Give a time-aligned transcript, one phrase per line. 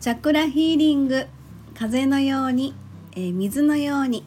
[0.00, 1.26] チャクラヒーリング
[1.74, 2.72] 風のように、
[3.16, 4.24] えー水のように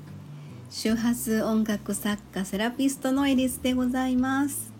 [0.69, 4.73] 周波数音楽作家セラピストのエリスでございます。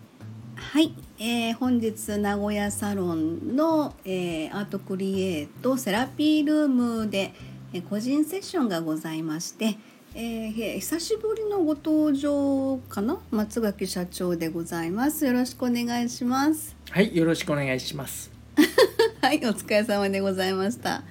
[0.56, 7.34] はい、えー本日名古屋サロンの、えーアートクリエイトセラピールームで、
[7.72, 9.78] えー個人セッションがございまして、
[10.14, 13.18] えー久しぶりのご登場かな？
[13.32, 15.26] 松垣社長でございます。
[15.26, 16.76] よろしくお願いします。
[16.90, 18.41] はい、よろしくお願いします。
[19.22, 21.04] はい、お疲れ様でございました。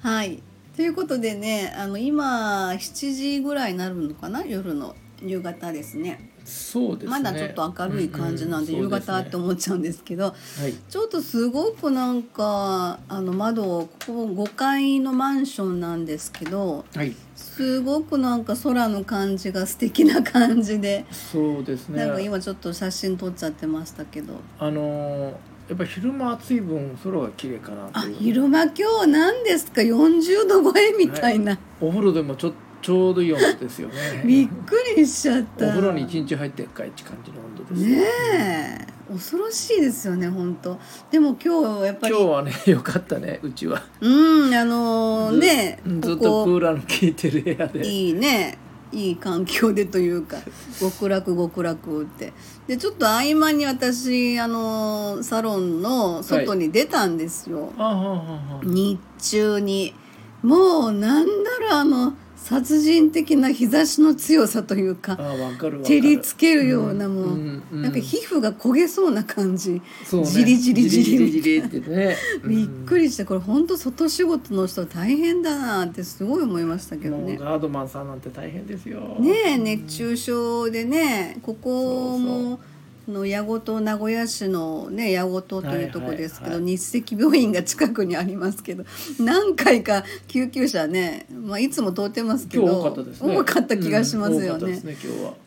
[0.00, 0.42] はい、
[0.74, 6.32] ということでね、あの今7時ぐらいになるのかな、夜の夕方ですね。
[6.44, 7.10] そうですね。
[7.10, 10.60] まだちょっと明るい感じなんで、夕方って思っちゃうんですけど、う。
[10.60, 10.72] はい。
[10.72, 17.14] ちょっとすごくなんかあの窓ここ5階のマンションなんですけど、はい。
[17.36, 22.06] すごくなんか空の感じが素敵な感じで、そうですね。
[22.06, 24.40] なんか今ちょっと写真撮っちゃってましたけど。
[24.58, 28.04] あのーやっぱり昼間暑い分空が綺麗かなあ。
[28.18, 33.94] 昼間今日何ですか？40度超えみたいな、お風呂でもちょちょうどいい温度ですよね。
[34.22, 37.86] びっくりしちゃったお風呂に一日入って帰って感じの温度です。
[37.86, 40.78] ねえ恐ろしいですよね本当
[41.10, 43.82] でも今日やっぱり今日はね 良かったねうちは。
[44.00, 47.86] うんあのずねずっことこクーラーの効いてる部屋で。
[47.86, 48.58] いいね
[48.92, 50.36] いい環境でというか
[50.78, 52.32] 極楽極楽って。
[52.66, 58.60] でちょっと合間に私あのサロンの外に出たんですよ、あははは。
[58.62, 59.94] 日中に。
[60.42, 65.16] もうなんだろうあの殺人的な日差しの強さというか。
[65.16, 72.16] 照りつけるようなもう、うんうんなんか皮膚が焦げそうな感じ、そうねじりじりじりじりってね。
[72.46, 77.34] びっくりしてこれ本当外仕事の人大変だなってすごい思いましたけどね。
[77.34, 79.16] もうガードマンさんなんて大変ですよ。
[79.20, 82.60] ねえ熱中症でねここそうも
[83.08, 88.84] の矢事名古屋市のね矢事というとこですけど、はいはい日赤病院が近くにありますけど
[89.18, 93.36] 何回か救急車ね、まあ、いつも通ってますけど今日多かったですね。
[93.36, 94.82] 多かった気がしますよね。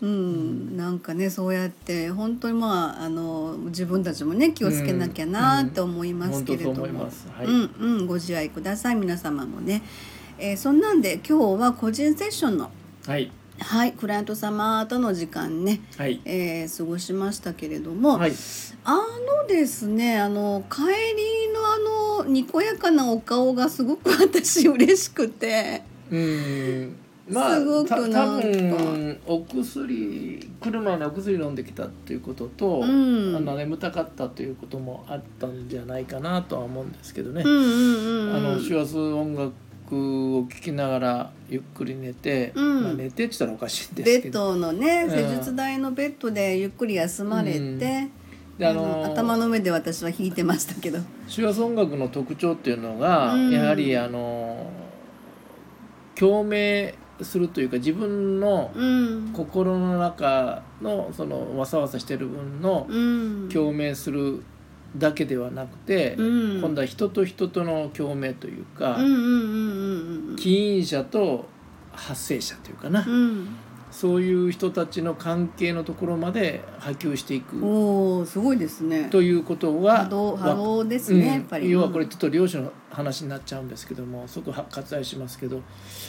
[0.01, 8.07] うんなんかねそうやって本当にまああの自分たちもね気をつけなきゃなって思いますけれども、うんうん。
[8.07, 8.95] ご自愛ください。
[8.95, 9.81] 皆様もね、
[10.37, 12.71] えーそんなんで今日は個人セッションの
[13.05, 18.33] はいはいクライアント様との時間ね、はいえー過ごしましたけれども、はい。
[18.83, 18.95] あ
[19.41, 25.83] のですねあの帰りのあのにこやかなお顔がすごく私嬉しくて。
[26.11, 26.95] うん。
[27.27, 28.47] まあすごくたなんか
[29.25, 37.41] お薬来る前にお薬飲んできたっていうことと、うんあの眠たかったということもあったんじゃないかなとは思うんですけどね。
[37.41, 38.59] あの
[39.17, 39.53] 音楽
[39.91, 42.83] を聴きながらゆっくり寝て、うん。
[42.83, 44.53] まあ、寝てって言ったらおかしいんでベッすけど。
[44.53, 45.11] ドのねうん。
[45.11, 47.79] 施術台のベッドでゆっくり休まれて、うん。
[47.79, 48.09] で
[48.61, 50.99] ああのの頭の上で私は弾いてましたけど。
[51.27, 53.51] 周波数音楽の特徴っていうのが、うん。
[53.51, 54.71] やはりあの
[56.15, 59.31] 共鳴するというか自分のうん。
[59.33, 63.49] 心の中のそのわさわさしてる分のうん。
[63.49, 64.43] 共鳴する
[64.97, 66.61] だけではなくて、うん。
[66.61, 68.97] 今度は人と人との共鳴というか、
[70.37, 71.45] 起因者と
[71.91, 73.47] 発生者というかな、うん。
[73.91, 77.65] そういう人たちの関係のところまで波及していく。
[77.65, 79.09] おおすごいですね。
[79.09, 81.25] ということは波動波わ動ですね、うん。
[81.27, 81.69] やっぱり。
[81.71, 85.61] 要はこれちょっと漁師の話になっちゃうんですけどもそこは割愛しますけど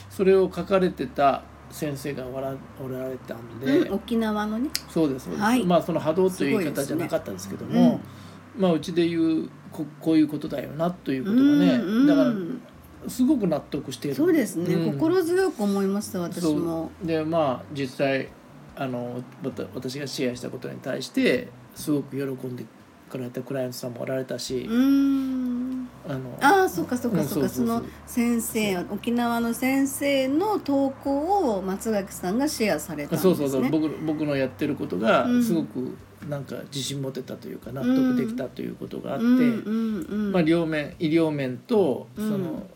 [0.09, 4.71] それを書かれてた先生がおらおられたんで、うん、沖縄のね。
[4.89, 5.65] そうですそうです、はい。
[5.65, 8.01] まあその波動という言い方じゃなかったんですけども、
[8.59, 12.07] まあうちで言うここういうことだよなということがね、うんうん。
[12.07, 14.17] だからすごく納得している。
[14.17, 14.93] そうですね、うん。
[14.95, 16.91] 心強く思いました私も。
[17.03, 18.29] でまあ実際
[18.75, 22.65] あのまた私がシェアしたことに対してすごく喜んで
[23.09, 25.89] くれたクライアントさんもおられたしう、ん。
[26.09, 27.41] あのああそっかそっかそっか。
[27.41, 33.35] うんその先生沖縄の先生の投稿を松垣さんがシェアされたんですね。
[33.37, 33.71] そうそうそう。
[33.71, 35.45] 僕僕のやってることがうん。
[35.45, 35.97] すごく
[36.29, 42.31] なんか自信持てたというか納得できたということがあって、まあ、両面医療面とうん。
[42.31, 42.67] その、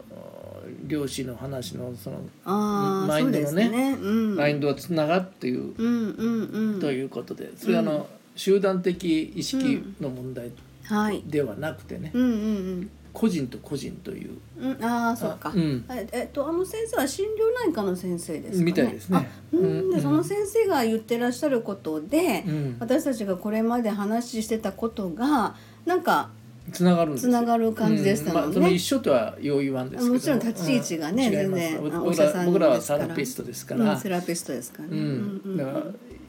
[0.87, 3.99] 漁師の話のそのマインドのねね。
[4.01, 4.37] うん。
[4.37, 8.07] マインドがつながっていう、ということでそれはあの、
[8.37, 10.51] 集団的意識の問題
[10.85, 11.23] はい。
[11.27, 14.31] ではなくてね、うんうん個人と個人という。
[14.59, 15.51] うんうんああそっか。
[15.51, 15.85] あうん。
[15.91, 18.65] ええっとあの先生は心療内科の先生ですかね。
[18.65, 19.19] みたいですね。
[19.19, 19.91] あうんうん。
[19.91, 22.77] でその先生が言ってらっしゃることで、うん。
[22.79, 25.55] 私たちがこれまで話してたことが
[25.87, 26.31] なんか
[26.73, 28.47] つながるつながる感じでしたもんね。
[28.47, 28.51] うん。
[28.51, 30.21] まあ、その一緒とはよう言わんですけども。
[30.21, 31.33] ちろん立ち位置がねうん。
[31.33, 34.89] 全然僕らお医者さん僕らはセラピストですかうんら、セラピストですから。
[34.89, 35.83] ね、うんだから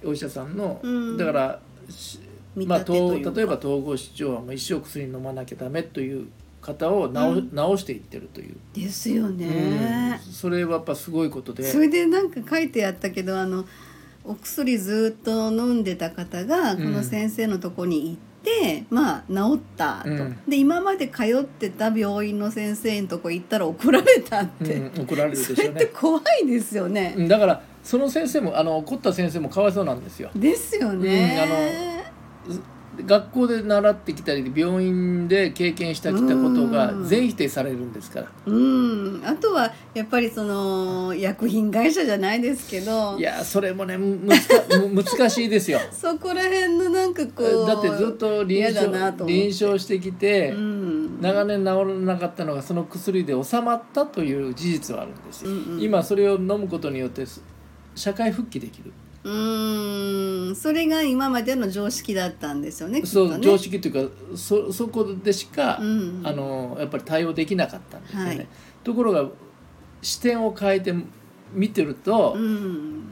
[0.04, 1.18] お医者さんの、うん。
[1.18, 1.60] だから
[2.56, 6.28] まあ、例えば統合失調はもう一生薬飲まなきゃダメという
[6.62, 7.50] 方を治,、うん。
[7.50, 10.34] 治していってるという、ですよね、うん。
[10.34, 11.64] それはやっぱすごいことで。
[11.64, 13.66] それでなんか書いてあったけどあの
[14.24, 20.38] お薬ずっと飲んでた方がこの先生のとこに行って、まあ治ったと、うん。
[20.48, 25.80] で今まで通ってた病院の先生のとこ行ったら怒られたって、うん、怒られるでそれっしょうね。
[25.80, 30.30] て怖いですよね、うんだからその先生もあの怒った先生もかわいそうなんですよ。
[30.36, 32.04] ですよね、
[33.06, 37.06] 学校で習ってきたり病院で経験してきたことがうん。
[37.06, 38.28] 全否定されるんですから。
[38.46, 43.18] うん、あとはやっぱりその薬品会社じゃないですけど。
[43.18, 44.56] いやそれもねむむつか
[44.92, 45.80] む難しいですよ。
[45.92, 51.22] そこら辺のなんかこうだってずっと臨嫌だな床臨床してきて、うん。
[51.22, 55.82] 長年治らなかったのがその薬で収まったという事実はあるんですよ、うんうん。
[55.82, 57.26] 今それを飲むことによって
[57.96, 58.92] 社会復帰できる。
[59.24, 66.22] うーんそれが今までの常識だったんですよねそう常識というかそそこでしか、うん。
[66.24, 68.48] あのやっぱり対応できなかったんですよね、はい。
[68.84, 69.30] ところが
[70.02, 70.94] 視点を変えて
[71.54, 73.04] 見てると、うん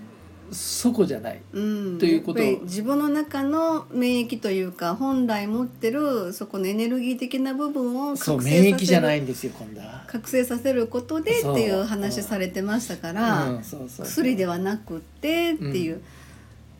[0.51, 2.39] そこじゃないうん、ということ。
[2.63, 13.59] 自分の中の免疫というか本来持ってるそこのエネルギー的な部分をそう免疫じゃさせるないんですよ今度は、覚醒させることでっていう話されてましたから、
[14.03, 16.01] 薬ではなくってっていう、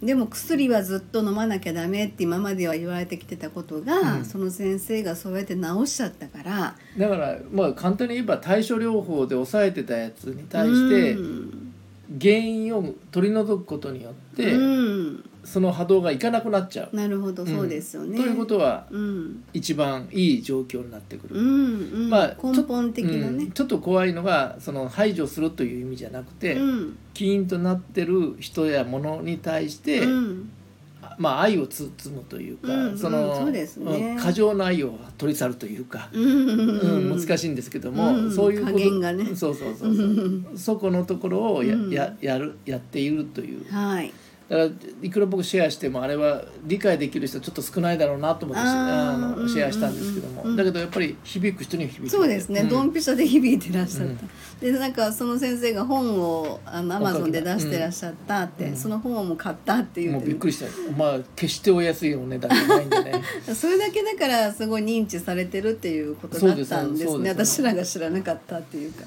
[0.01, 4.25] でも薬はずっと飲まなきゃダメって今までは言われてきてたことが、うん。
[4.25, 6.75] その先生がそうやって治しちゃったから。
[6.98, 11.59] だからまあ簡単に言えば対処療法で抑えてたやつに対してうん
[12.22, 16.96] 原因を取り除くことによって、うんその波動がいかなくなっちゃう。
[16.96, 18.18] なるほどそうですよね。
[18.18, 21.36] ということはうん一番いい状況になってくる。
[21.36, 23.48] まあ根本的なうんね。
[23.54, 30.52] ちょっと怖いのがその排除するという意味じゃなくて、うん起因となってる人や物に対して、うん
[31.19, 33.68] まあ愛を包むというか、うんその、うんね。
[33.77, 39.36] うん過剰な愛を取り去るというか、うん難しいんですけども、うんそういうこと加減がね。
[39.36, 41.89] そうそうそうそう、 そこのところをや,、うん。
[41.92, 43.69] ややるやっているという。
[43.69, 44.13] はい。
[44.50, 44.69] だから
[45.04, 52.10] いくら僕シェアしてもあれは理解できる人ちょっと少ないだろうなと思ってあのうんシェアしたんですけども、うんうんだけどやっぱり響く人には響いて。
[52.10, 52.69] そうですね、ん。
[52.69, 58.75] ドンピシャで響いてらっしゃった、でなんかその先生が本をあのアマゾンで出してらっしゃったって、うん。
[58.75, 60.28] その本をも買ったって言もって。
[60.28, 60.66] るうびっくりした。
[60.98, 63.22] まあ決してお安いお値段じゃないんでね。
[63.54, 67.34] それだけだからすごい認知されてるっていうことだったんですね。
[67.34, 67.60] です。
[67.60, 69.04] 私らが知らなかったっていうか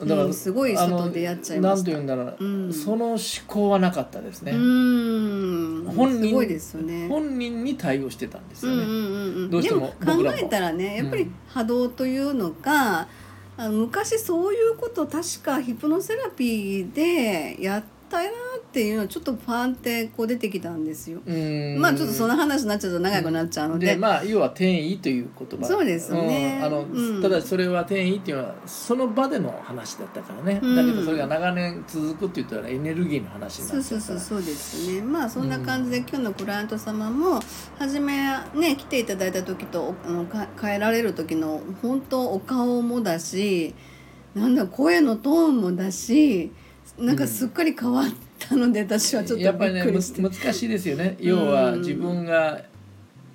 [0.00, 2.72] だから、うんすごい外でやっちゃいましなんて言うんだろう、うん。
[2.72, 7.08] その思考はなかったですね、本人すごいですよね。
[7.08, 9.50] 本人に対応してたんですよね、うんうんうんうん。
[9.50, 11.34] どうしてもでも考えたらねやっぱりうん。
[11.48, 13.08] 波動というのが、
[13.56, 21.20] あの昔そういうこと確かヒプノセラピーでやったなっていうのちょっとパンってこう出てきたんですよ。
[21.24, 21.78] うん。
[21.80, 25.66] まあちょっとその話になっちゃうと長くなっちゃうので、でまあ要は転移という言葉。
[25.66, 26.58] そうですよね。
[26.60, 26.66] うん。
[26.66, 27.22] あのうん。
[27.22, 30.76] ただそれは転移っていうのはその場での話だったからね、うん。
[30.76, 34.20] だけどそれが長年続くって言ったらエネルギーの話にそうそうなっちゃうから。
[34.20, 35.02] そうそうですね。
[35.02, 37.40] まあそんな感じで、今日のクライアント様も
[37.78, 38.16] 初め
[38.54, 43.74] ね来ていただいた時とあのか帰られる時の本当お顔もだし
[44.34, 46.52] なんだ声のトーンもだし
[46.98, 48.08] なんかすっかり変わっ
[48.38, 51.16] たので、私はちょっとやっぱりね難しいですよね。
[51.20, 52.60] 要は自分が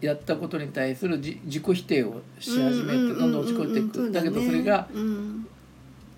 [0.01, 4.11] やったことに対するじ自己否定をし始めてどんどん落ち込んでいく。
[4.11, 5.47] だけどそれがうん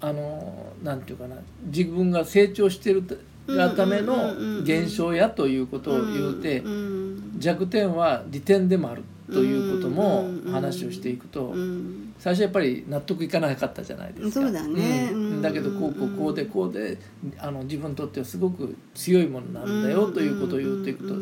[0.01, 1.35] あのなんていうかな。
[1.65, 3.03] 自分が成長してる
[3.47, 4.33] がための
[4.63, 10.51] 現象やということを言うてうん弱点は利点でもあるということもうん。
[10.51, 14.31] 話をしていくとうん最初やっぱり納得いかなかったじゃないですか。
[14.31, 15.11] そうだね。
[15.13, 15.19] うん。
[15.19, 15.41] うん。
[15.43, 16.97] だけどこうこうこうでこうで
[17.37, 21.13] あの自分にとってはすごく強いものなんだよということを言っていくと。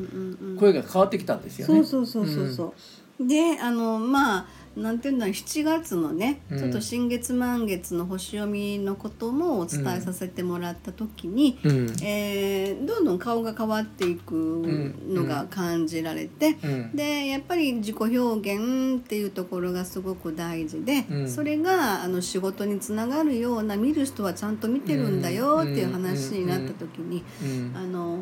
[0.58, 1.84] 声が変わってきたんですよね。
[1.84, 2.74] そうそうそうそうそ
[3.20, 6.60] う、であのまあなんていうんだろう7月のね、うん。
[6.60, 11.94] ちょっと新月満月の星読みのこともお伝えさせてもらった時に、うん。
[12.02, 14.34] えーどんどん顔が変わっていく
[15.08, 16.96] のが感じられて、うん。
[16.96, 21.30] でやっぱり自己表現っていうところがすごく大事で、うん。
[21.30, 27.74] それがあの仕事につながるような見る人はちゃんと見てるんだよっていう話になった時に、うん。
[27.76, 28.18] あの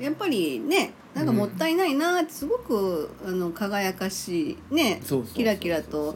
[0.00, 5.02] やっぱりねなんかもったいないなってすごくあの輝かしいね
[5.34, 6.14] キラキラと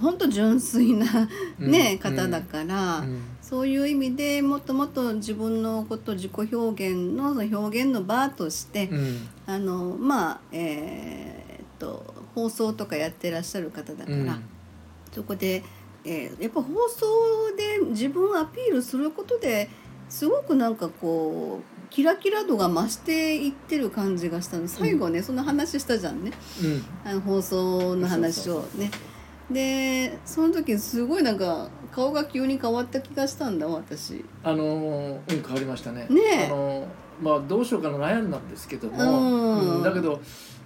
[0.00, 1.98] 本当純粋なね、うん。
[1.98, 3.20] 方だから、うん。
[3.42, 9.28] そういう意味でもっともっと自分のこと自己表現の表現の場として、うん。
[9.46, 14.42] あのまあえーっと放送とかやってらっしゃる方だから、うん。
[15.12, 15.62] そこで、
[16.04, 17.06] えーやっぱ放送
[17.56, 19.68] で自分をアピールすることで
[20.08, 24.68] すごくなんかこうキラキラ度が増していってる感じがしたの。
[24.68, 26.32] 最後ね、その話したじゃんね。
[26.62, 26.84] うん。
[27.04, 28.90] あの放送の話をね。
[29.50, 34.24] でその時すごいなんか顔が急に変わった気がしたんだ私。
[34.44, 36.06] あのーうん変わりましたね。
[36.10, 36.46] ねえ。
[36.46, 36.86] あのー
[37.22, 39.04] まあどうしようかな悩んだんですけども、う
[39.56, 39.76] ん。
[39.76, 40.20] うんだけど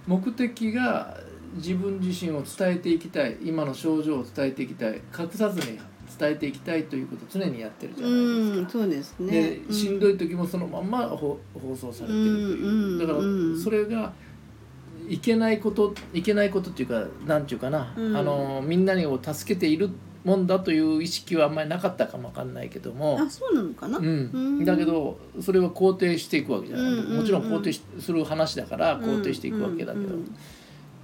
[0.05, 1.17] 目的が
[1.55, 3.37] 自分自身を伝えていきたい。
[3.41, 5.01] 今の症状を伝えていきたい。
[5.17, 5.79] 隠さずに
[6.19, 8.67] 伝えていきたいということを常にやってるじゃうないですか。
[8.67, 9.31] んそうですね。
[9.31, 9.73] でうん。
[9.73, 14.13] しんどい時もそのまんま放放送されてるという、うんだからうんそれが
[15.07, 18.15] いけないこといけないことっていうかなんていうかな、うん。
[18.15, 19.89] あのみんなを助けている
[20.23, 24.05] もんだという意識はあんまりなかったかもわかんないけども、あそうなのかな、うん。
[24.05, 24.11] う
[24.61, 24.65] ん。
[24.65, 30.15] だけどそれは肯定していくわけじゃない、もちろん肯定しする話だから肯定していくわけだけど、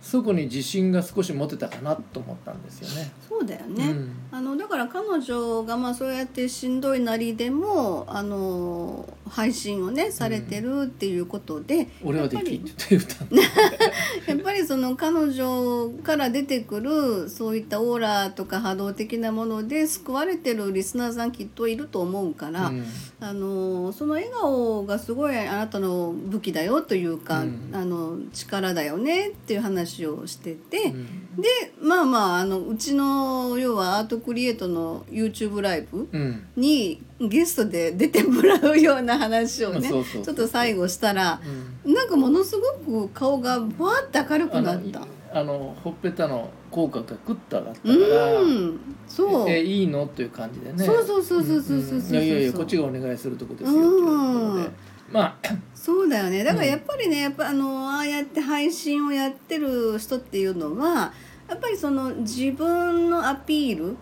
[0.01, 3.11] そこに自信が少し持てたかなと思ったんですよね。
[3.27, 4.11] そうだよね、うん。
[4.31, 13.27] あのだから彼女がまあそうやってしんどいなりでもあの配信をねされてるっていうことで、俺はできんって言ったん
[14.27, 22.85] やっぱりその彼女から出てくるそういったオーラとか波動的なもので救われてるリスナーさんきっといると思うから、うん。
[23.21, 31.41] あのその笑顔がすごいあなたの武器だよというか、うんあの力だよねっていう話をしてて、うん。
[31.41, 31.48] で
[31.81, 36.48] まあまああのうちの要はアートクリエイトの YouTube ライブうん。
[36.55, 41.41] にゲストで出てもらうような話をねそうそうちょっと最後したら
[41.86, 41.93] うん。
[41.93, 45.08] なんかものすごく顔がバーって明るくなった。
[45.31, 49.50] あのほっぺたの口角がグッと上がったうから、ん、そう。
[49.50, 50.08] えいいの？
[50.08, 50.84] という感じでね。
[50.84, 54.12] そうそうそうそうそうそうそうんんいやいやこっちがお願いするとこですようとこ
[54.55, 54.69] ろで
[55.11, 56.43] まあそうだよね。
[56.43, 61.13] だからやっぱりねやっぱあのああやって配信をやってる人っていうのは
[61.47, 63.97] やっぱりその自分のアピール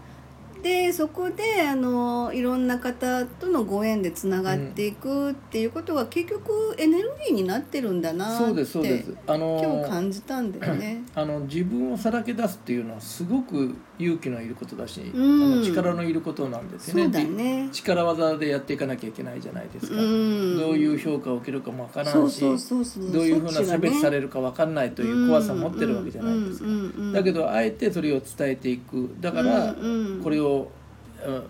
[0.62, 9.14] でそこであのいろんな方とのご縁でつながっていくっていうことが結局エネルギーになってるんだなってそうですそうです。
[9.28, 11.04] あの今日感じたんだよね。
[11.16, 15.54] あの自分をさらけ出すっていうのはすごく勇気のいることだし、うん。
[15.54, 17.24] あの力のいることなんですよね。
[17.26, 17.70] ね。
[17.72, 20.58] 力技でやっていかなきゃいけないじゃないですか、うん。
[20.60, 26.66] どういう評価を受けるかもわからんそうそうそうどういうふうな差別されるるかわかんないという怖さを持ってるわけじゃないですか、
[27.14, 29.10] だけどどあえてそれを伝えていく。
[29.20, 29.76] だから
[30.24, 30.77] これを、うん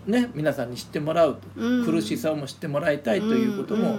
[0.06, 1.84] ね、皆さんに知ってもらうと、うん。
[1.84, 3.98] 苦しさをも知ってもらいたいということも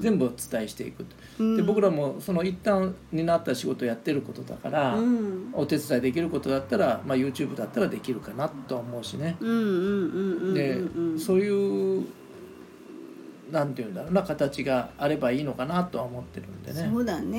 [0.00, 1.04] 全部お伝えしていく
[1.38, 5.50] と、で僕らもその一旦になった仕事をやってることだから、うん。
[5.52, 11.18] お手伝いできることだったら、まあ、YouTube だったらできるかなとは思うしね、うんうんうんうんでうん。
[11.20, 12.04] そういう
[13.52, 16.88] なんていうんだろうな形があればいいのかなとは思ってるんでね。
[16.92, 17.38] そうだね、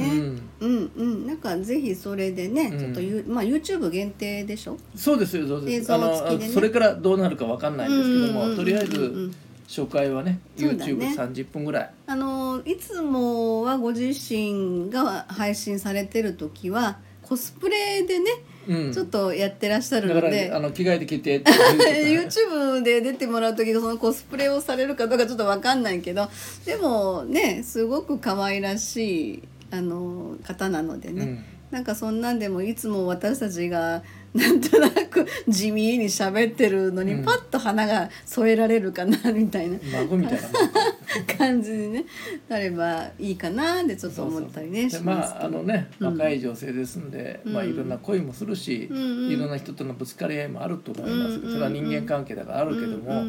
[0.59, 2.79] うん、うんなんかぜひそれでね、うん。
[2.79, 4.77] ちょっとゆまあ YouTube 限定でしょ？
[4.95, 5.93] そうですよそうです。
[5.93, 6.53] 映像付きでね。
[6.53, 8.57] それからどうなるかわかんないんですけども、うんうんうんうん。
[8.57, 9.31] とりあえず
[9.67, 10.93] 初回はねそうだね。
[10.93, 11.93] YouTube30 分ぐらい。
[12.07, 21.51] あのいつもはご自身が配信されてる時はコスプレでね、うん、ちょっとやってらっしゃるだから、のであの着替えてきてって
[22.05, 26.29] YouTube で出てもらう時のそのコスプレをされるかどうかちょっと分かんないけど
[26.65, 31.45] でもねすごく可愛らしいあの方なのでね、うん。
[31.71, 34.03] なんかそんなんでもいつも私たちが
[34.33, 37.23] なんとなく地味に喋ってるのにうん。
[37.23, 39.79] パッと花が添えられるかなみたいな。
[39.93, 40.49] 孫みたいな
[41.37, 42.05] 感じにね
[42.47, 47.53] なればいいかなってちょっと思ったりねでしますまああのね若い女性ですんで、うん。
[47.53, 49.31] まあいろんな恋もするし、うんうん。
[49.31, 53.23] いろんな人とのぶつかり合いもあると思いますけど、それは人間関係だからあるけども、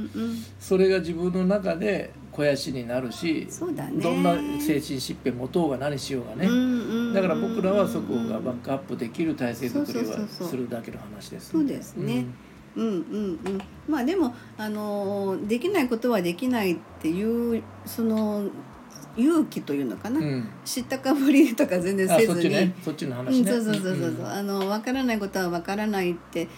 [0.58, 4.02] それが自分の中で肥やしになるし、そうだね。
[4.02, 12.34] どんな精神疾病持とうが何しようがね、だから僕らはそこがバックアップできる体制作りはするだけの話です、そうですね、うん
[12.76, 18.44] うんうんまあでもあのできないことはできないっていうその
[19.16, 20.26] 勇気というのかな、うん。
[20.26, 22.74] うん知ったかぶりとか全然あせずに、そっちね。
[22.82, 24.26] そっちのうん、話ね、そうそうそうそうそう、ん。
[24.26, 26.48] あの分からないことは分からないって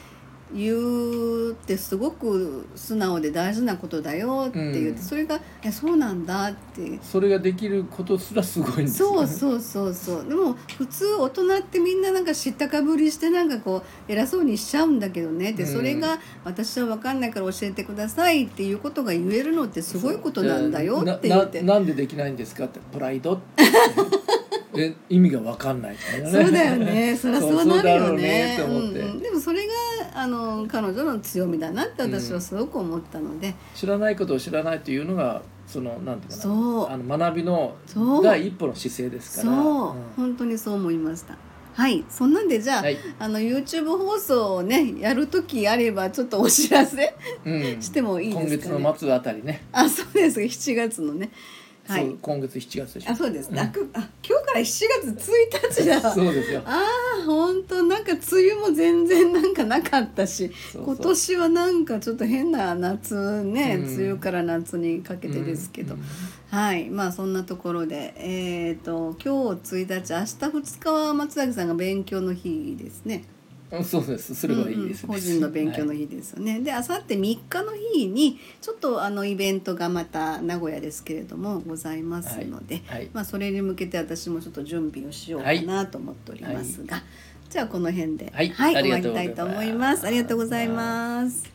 [0.55, 4.99] 言うってすごく素直で大事なことだよって言って、うん。
[4.99, 6.99] それが「えそうなんだ」って。
[7.03, 9.27] それができることすらすごいんですよね。
[9.27, 10.29] そうそうそうそう。
[10.29, 15.53] でも普通大人ってみんななんか知ったかぶりしてなんかこう偉そうにしちゃうんだけどね。
[15.53, 15.73] でうん。
[15.73, 21.63] それが私は分かんないから教えてくださいっていうことが言えるのってすごいことなんだよって言って。
[21.63, 22.79] なななんでできないんですかって。
[22.93, 23.65] プライドって。
[24.77, 25.97] え意味が分かんない。
[25.97, 27.17] からねそうだよね。
[27.21, 28.23] そりゃそうなるよね。
[28.23, 29.21] ねうん。
[29.21, 29.73] でもそれが
[30.15, 36.89] あの彼女の強みだなって私はすごく思ったので、知らないことを知らないというのがそのなんていうかそう。
[36.89, 37.77] なあの学びの
[38.23, 39.55] 第一歩の姿勢ですから。
[39.55, 40.03] そう、ん。
[40.17, 41.37] 本当にそう思いました。
[41.75, 42.05] はい。
[42.09, 42.97] そんなんでじゃあ,、はい。
[43.19, 47.83] あの YouTube 放送をねやる時あればちょっとお知らせうん。
[47.83, 48.57] してもいいですかね。
[48.57, 50.41] 今月の末あたりね、あそうです。
[50.41, 51.31] 7月のね
[51.87, 52.17] はい。
[52.21, 53.11] 今月7月でしょ。
[53.11, 53.59] あそうです、ん。
[53.59, 55.33] あ今日から7月
[55.83, 56.11] 1日だ。
[56.15, 56.63] そうですよ。
[56.65, 56.83] あ
[57.21, 57.83] あ本当。
[57.83, 63.95] なんか梅雨も全然なんかなかったし今年はなんかちょっと変な夏ね、うん。
[63.95, 66.01] 梅雨から夏にかけてですけど、うん。
[66.51, 66.89] はい。
[66.89, 73.25] まあそんなところでえっ、と今日1日明日2日は松崎さんが勉強の日ですね。
[73.71, 74.35] うんそうです。
[74.35, 75.21] それはいいですね、うんうん。
[75.21, 76.61] 個人の勉強の日ですよね。
[76.61, 77.19] であさって3
[77.49, 82.99] 日の日にちょっとあのイベントがまた名古屋ですけれどもございますので、はい。
[82.99, 83.11] はい。
[83.13, 87.03] まあ、それに向けて私もちょっと準備をしようかなと思っておりますが、
[87.51, 88.53] じゃあこの辺で、はい。
[88.53, 90.07] 終わりたいと思います。
[90.07, 91.54] ありがとうございます。